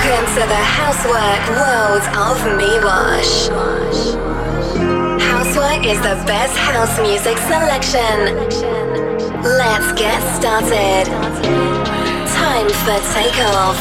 Welcome 0.00 0.32
to 0.34 0.40
the 0.48 0.54
Housework 0.54 1.44
world 1.60 2.00
of 2.16 2.40
Miwash. 2.56 3.50
Housework 5.20 5.84
is 5.84 5.98
the 5.98 6.16
best 6.24 6.56
house 6.56 6.98
music 7.00 7.36
selection. 7.36 8.34
Let's 9.42 9.92
get 9.92 10.22
started. 10.40 11.04
Time 12.32 12.70
for 12.80 12.98
takeoff. 13.12 13.76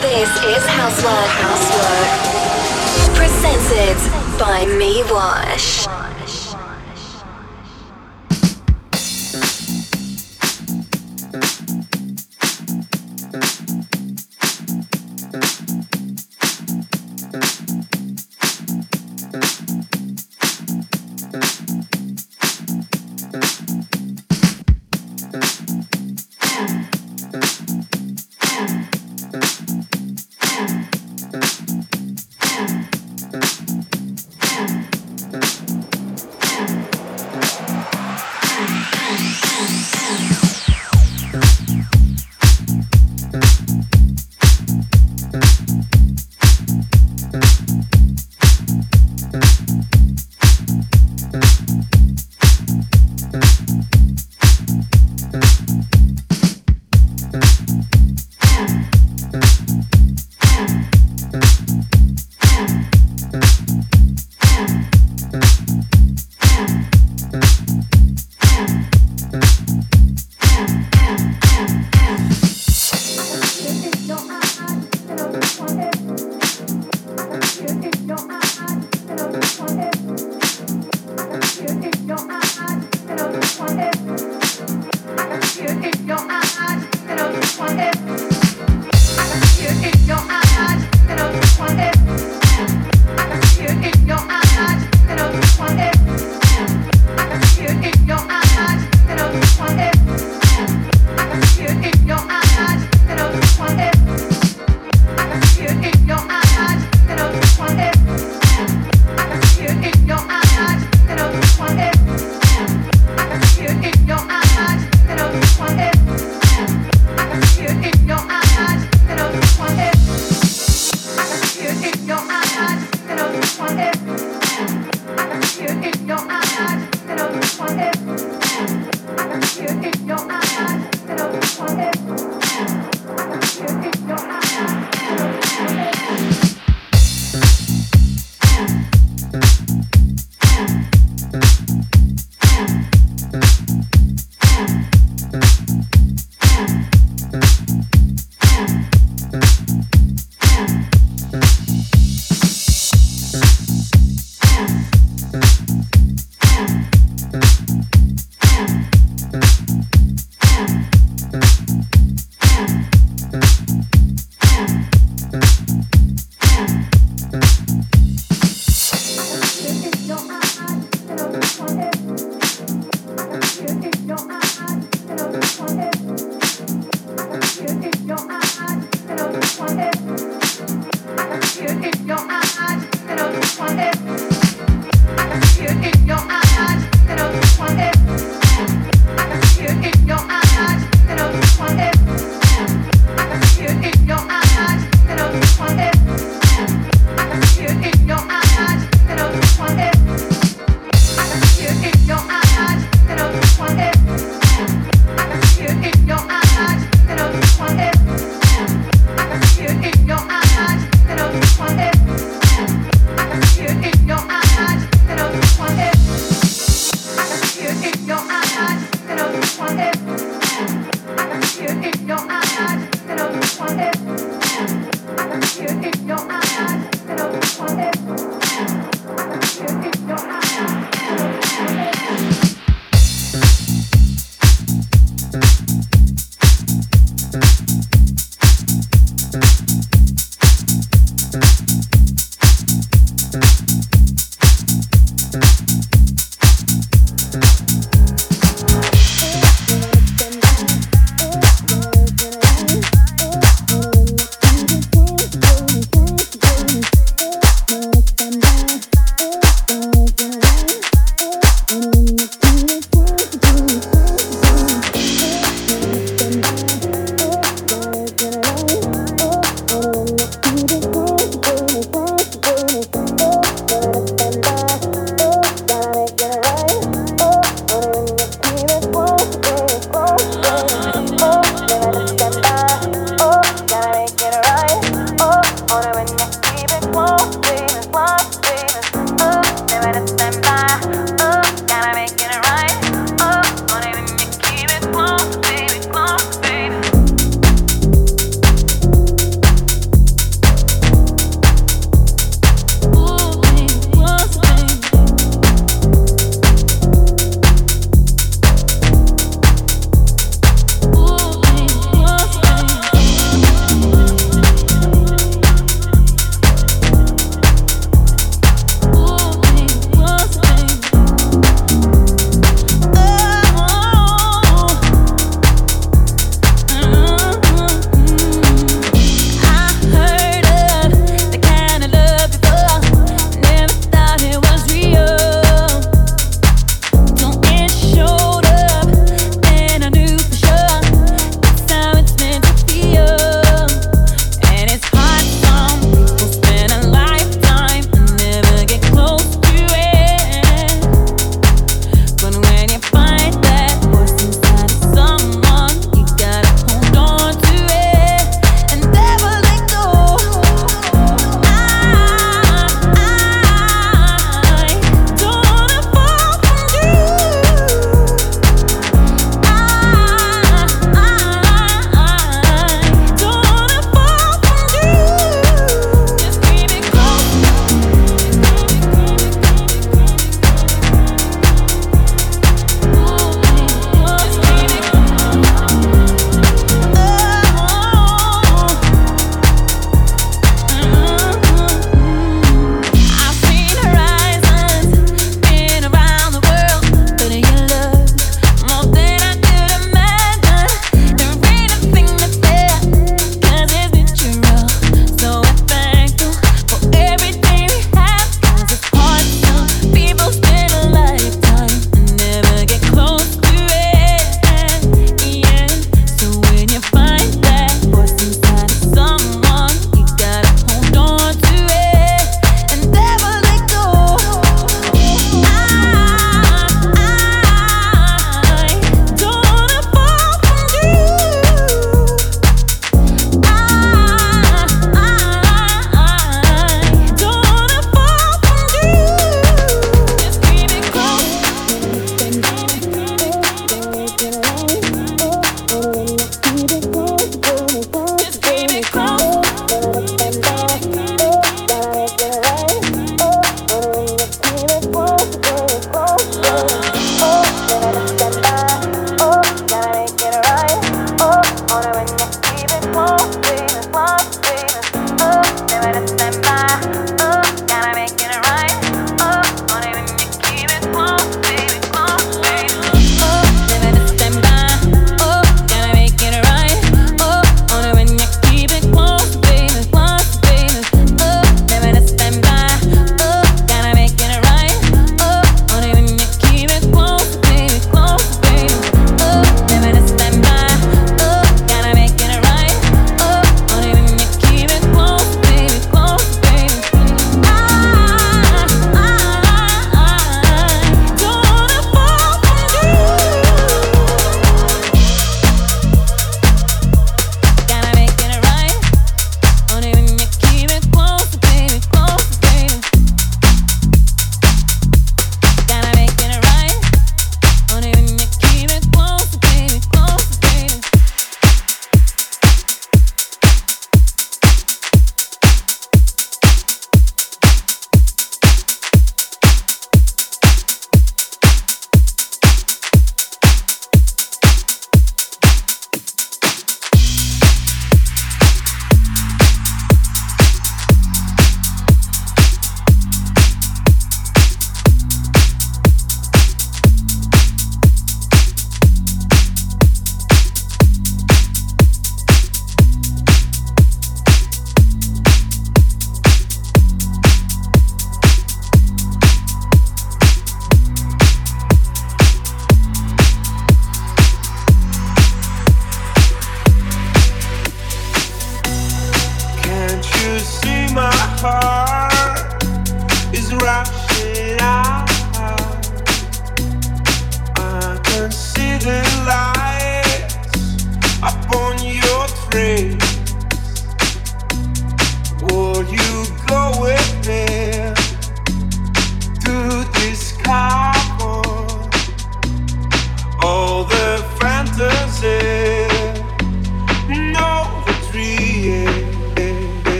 This 0.00 0.30
is 0.44 0.64
Housework 0.64 1.30
Housework. 1.44 2.08
Presented 3.16 3.98
by 4.38 4.64
Miwash. 4.64 5.84
Drop 5.84 6.05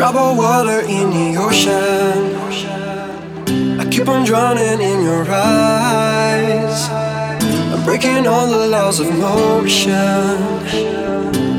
of 0.00 0.36
water 0.36 0.80
in 0.82 1.10
the 1.10 1.36
ocean. 1.40 2.36
I 3.80 3.88
keep 3.90 4.08
on 4.08 4.24
drowning 4.24 4.80
in 4.80 5.02
your 5.02 5.26
eyes. 5.28 6.88
I'm 7.72 7.84
breaking 7.84 8.26
all 8.28 8.46
the 8.46 8.68
laws 8.68 9.00
of 9.00 9.10
motion. 9.18 10.38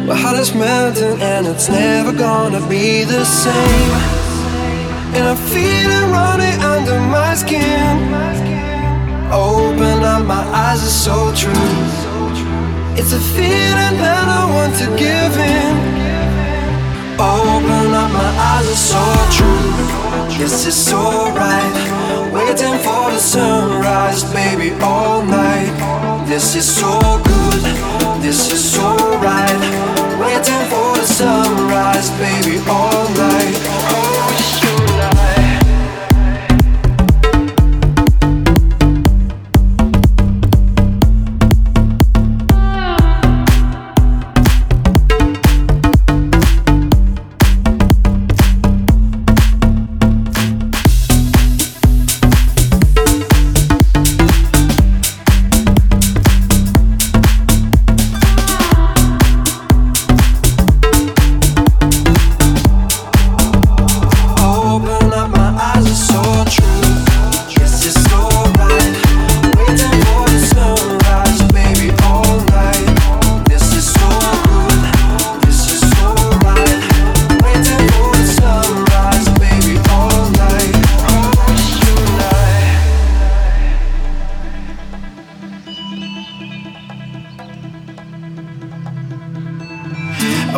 My 0.07 0.15
heart 0.15 0.39
is 0.39 0.55
melting 0.55 1.21
and 1.21 1.47
it's 1.47 1.67
never 1.67 2.13
gonna 2.13 2.65
be 2.69 3.03
the 3.03 3.25
same. 3.25 3.91
And 5.15 5.27
I 5.27 5.35
feel 5.35 5.89
it 5.99 6.05
running 6.09 6.61
under 6.61 6.97
my 7.11 7.35
skin. 7.35 7.97
Open 9.33 10.01
up, 10.03 10.25
my 10.25 10.43
eyes 10.53 10.81
are 10.81 10.97
so 11.07 11.33
true. 11.35 11.75
It's 12.95 13.11
a 13.11 13.19
feeling 13.19 13.95
that 14.03 14.27
I 14.29 14.45
want 14.55 14.75
to 14.77 14.85
give 14.95 15.37
in. 15.37 16.09
Open 17.22 17.93
up, 17.93 18.11
my 18.13 18.32
eyes 18.49 18.70
are 18.70 18.76
so 18.76 19.03
true. 19.36 20.39
Yes, 20.39 20.65
it's 20.65 20.78
so 20.78 21.30
right. 21.36 22.32
Waiting 22.32 22.80
for 22.80 23.11
the 23.11 23.20
sunrise, 23.20 24.24
baby, 24.32 24.72
all 24.82 25.22
night. 25.22 26.26
This 26.30 26.55
is 26.55 26.65
so 26.65 26.97
good. 27.26 27.61
This 28.24 28.49
is 28.53 28.63
so 28.72 28.95
right. 29.20 29.59
Waiting 30.17 30.63
for 30.72 30.95
the 30.95 31.05
sunrise, 31.05 32.09
baby, 32.11 32.57
all 32.70 33.09
night. 33.15 34.18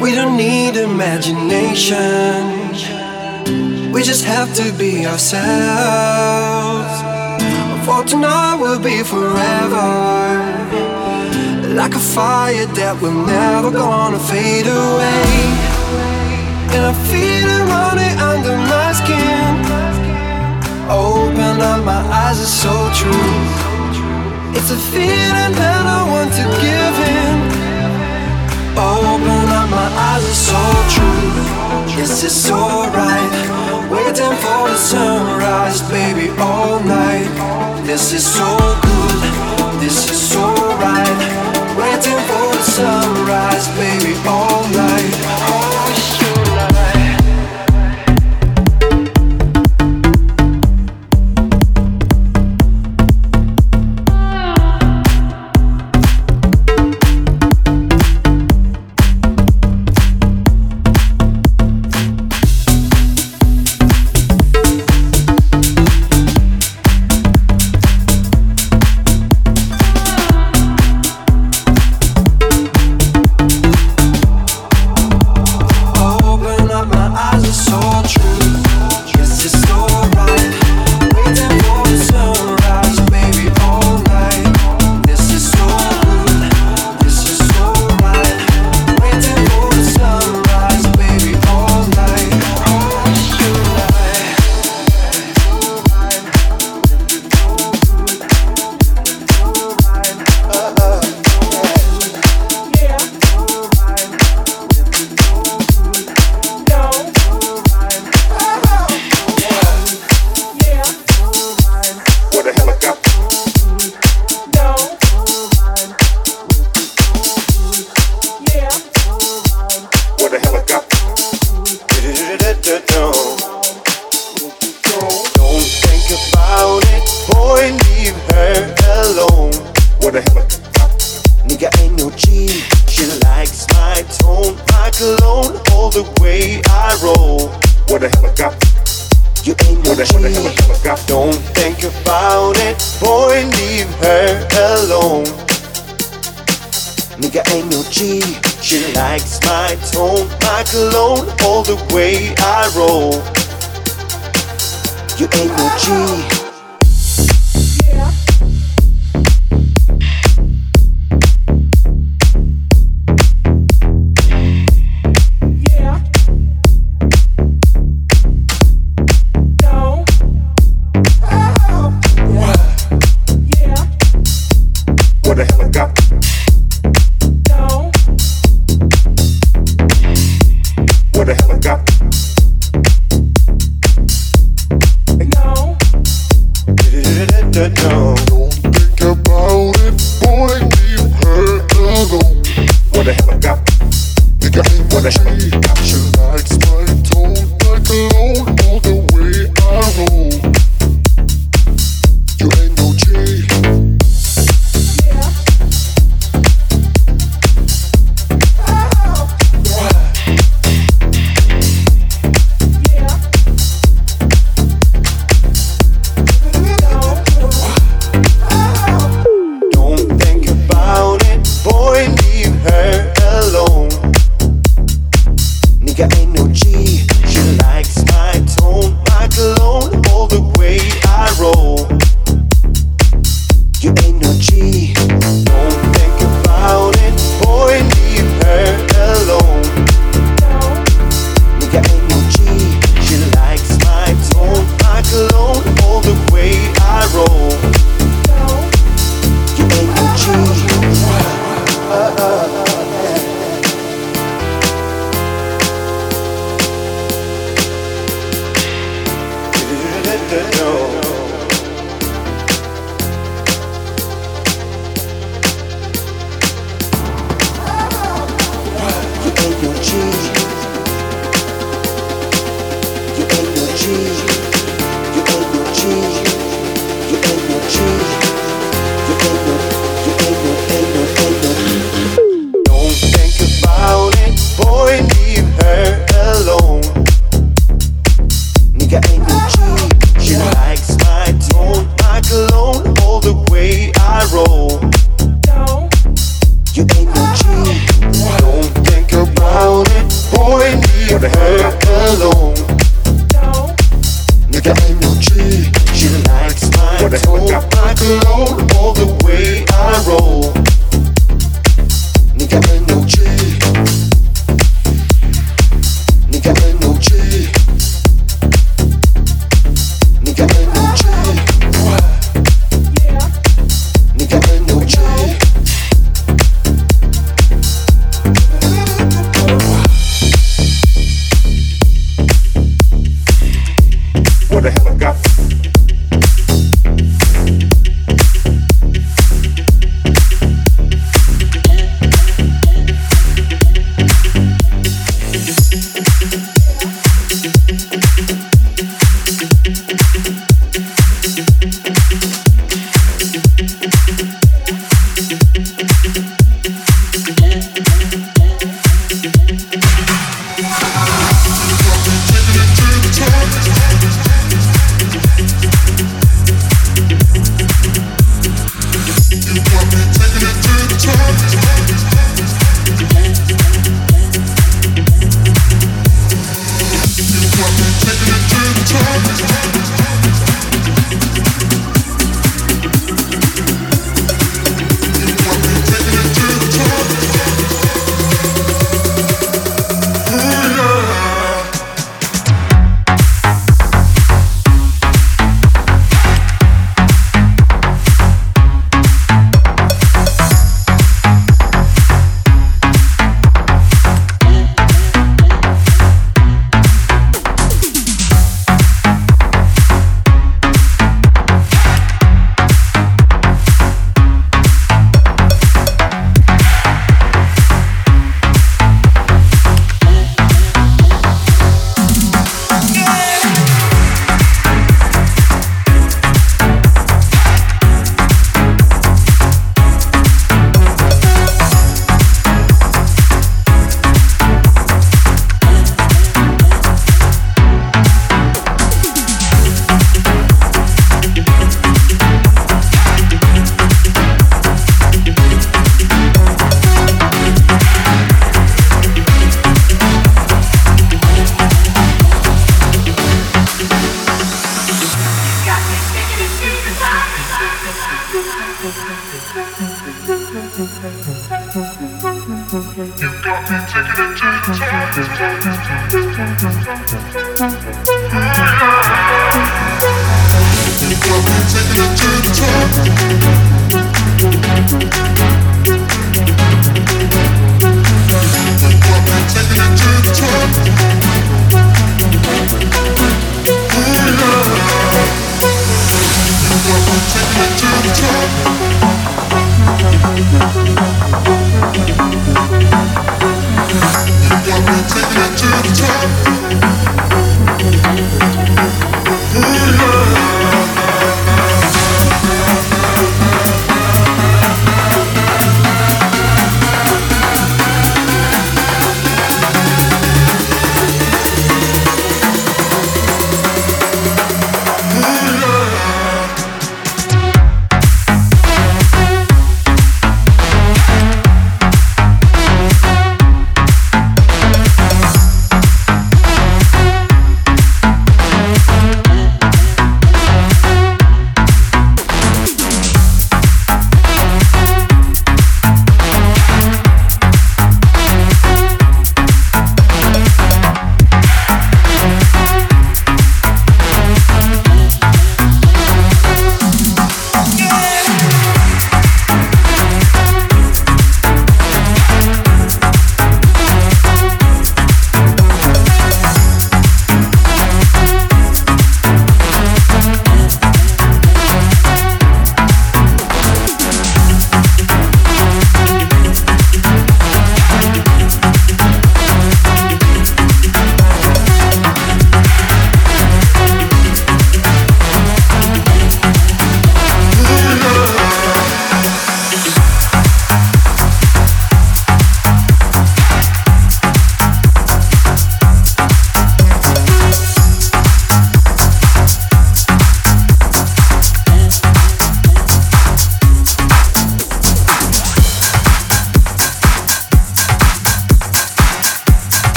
We 0.00 0.14
don't 0.14 0.36
need 0.36 0.76
imagination. 0.76 1.92
We 3.92 4.02
just 4.02 4.24
have 4.24 4.54
to 4.54 4.72
be 4.72 5.06
ourselves. 5.06 5.42
For 7.84 8.04
tonight 8.04 8.56
will 8.56 8.80
be 8.80 9.02
forever. 9.02 9.88
Like 11.74 11.94
a 11.94 11.98
fire 11.98 12.66
that 12.66 13.00
we're 13.00 13.12
never 13.12 13.70
gonna 13.70 14.18
fade 14.18 14.66
away. 14.66 15.24
And 16.74 16.86
I 16.86 16.94
feel 17.10 17.48
it 17.56 17.64
running 17.74 18.16
under 18.30 18.56
my 18.72 18.92
skin. 19.00 19.52
Open 20.90 21.60
up, 21.60 21.84
my 21.84 22.02
eyes 22.22 22.40
are 22.40 22.54
so 22.64 22.74
true. 23.00 23.32
It's 24.56 24.70
a 24.70 24.80
feeling 24.92 25.52
that 25.62 25.84
I 25.86 26.02
want 26.12 26.32
to 26.38 26.44
give 26.64 26.96
in. 27.08 27.51
Open 28.76 29.48
up, 29.52 29.68
my 29.70 29.88
eyes 30.08 30.24
are 30.24 30.40
so 30.50 30.62
true. 30.94 31.32
Yes, 31.96 32.24
it's 32.24 32.50
alright. 32.50 33.32
Waiting 33.90 34.34
for 34.42 34.68
the 34.68 34.76
sunrise, 34.76 35.82
baby, 35.90 36.30
all 36.40 36.80
night. 36.80 37.28
This 37.84 38.12
is 38.12 38.24
so 38.24 38.56
good. 38.80 39.20
This 39.80 40.10
is 40.10 40.20
so 40.32 40.46
right. 40.80 41.18
Waiting 41.76 42.20
for 42.28 42.46
the 42.56 42.62
sunrise, 42.62 43.68
baby, 43.76 44.14
all 44.26 44.62
night. 44.72 45.14
Oh, 45.52 45.71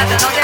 la 0.00 0.06
de 0.06 0.39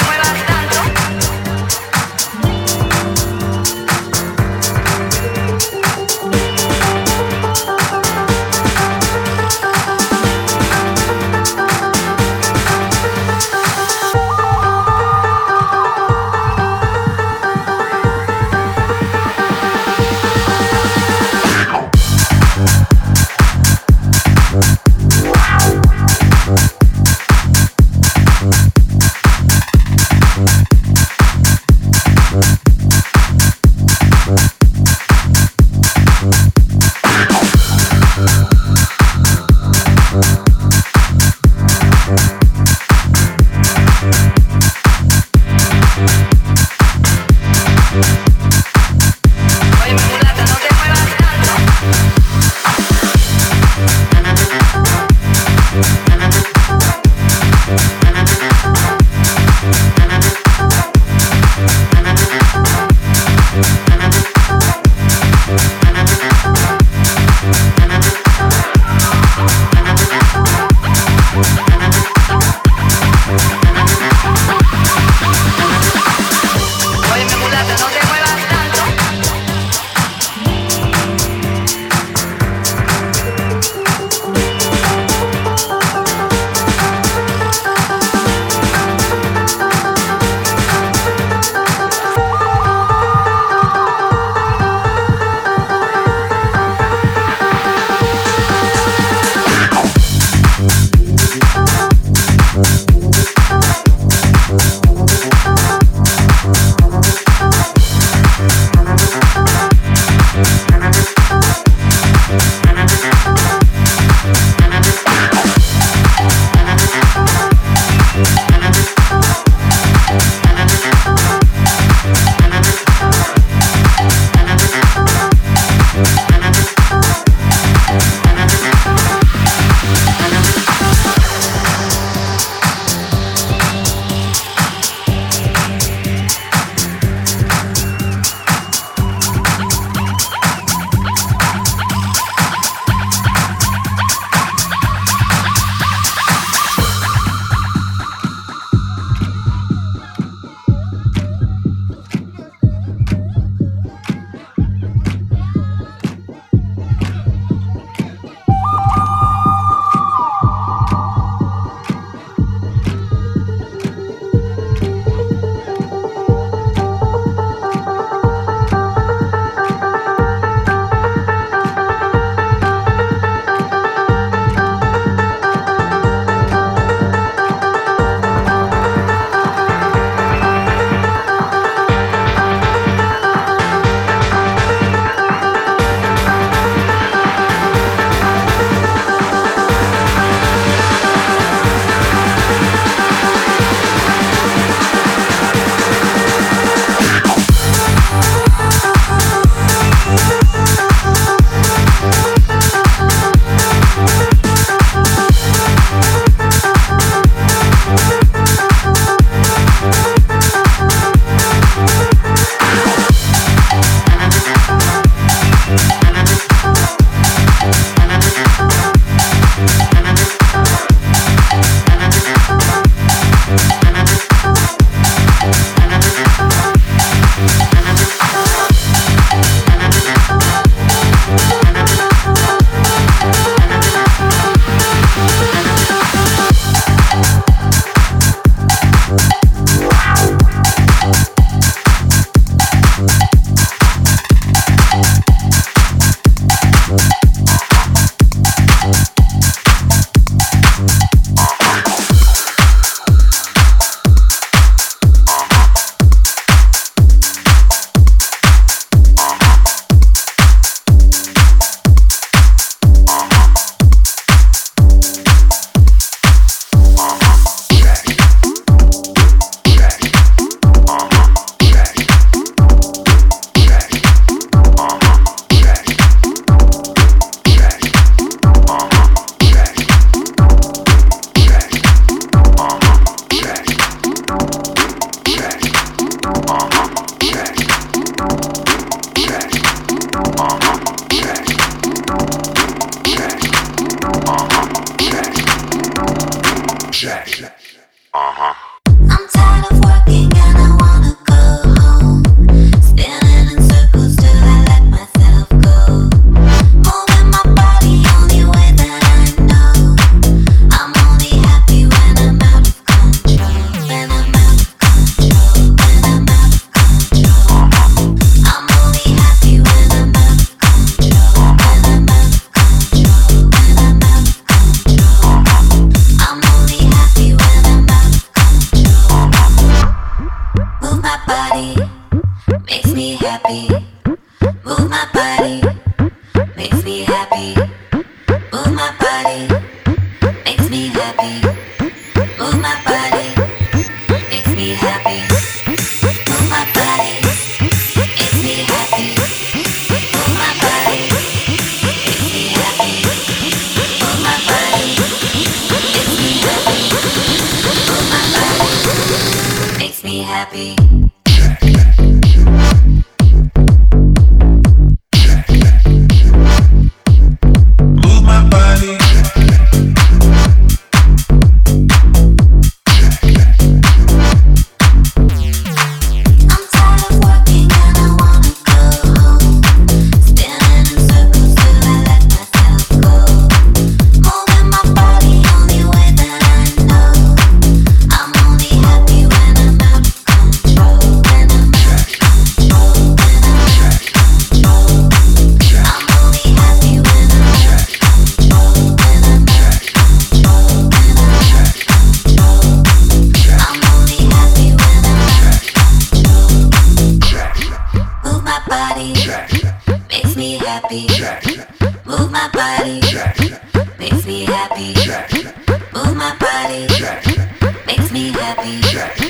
Move 418.46 418.56
my 418.58 419.25